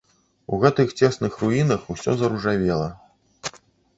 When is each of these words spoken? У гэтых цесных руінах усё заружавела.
У 0.55 0.57
гэтых 0.63 0.93
цесных 0.99 1.33
руінах 1.43 1.85
усё 1.95 2.11
заружавела. 2.21 2.87